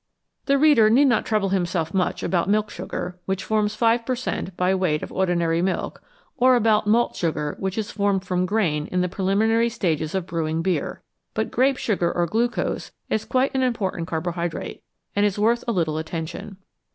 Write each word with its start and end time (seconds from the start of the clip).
The 0.47 0.57
reader 0.57 0.89
need 0.89 1.05
not 1.05 1.27
trouble 1.27 1.49
himself 1.49 1.93
much 1.93 2.23
about 2.23 2.49
milk 2.49 2.71
sugar, 2.71 3.19
which 3.25 3.43
forms 3.43 3.75
5 3.75 4.03
per 4.03 4.15
cent, 4.15 4.57
by 4.57 4.73
weight 4.73 5.03
of 5.03 5.11
ordinary 5.11 5.61
milk, 5.61 6.01
or 6.37 6.55
about 6.55 6.87
malt 6.87 7.15
sugar, 7.15 7.55
which 7.59 7.77
is 7.77 7.91
formed 7.91 8.25
from 8.25 8.47
grain 8.47 8.87
in 8.87 9.01
the 9.01 9.07
preliminary 9.07 9.69
stages 9.69 10.15
of 10.15 10.25
brewing 10.25 10.63
beer; 10.63 11.03
but 11.35 11.51
grape 11.51 11.77
sugar 11.77 12.11
or 12.11 12.25
glucose 12.25 12.91
is 13.11 13.25
quite 13.25 13.53
an 13.53 13.61
important 13.61 14.07
carbohydrate, 14.07 14.81
and 15.15 15.23
is 15.23 15.37
worth 15.37 15.63
a 15.67 15.71
little 15.71 15.99
attention. 15.99 16.57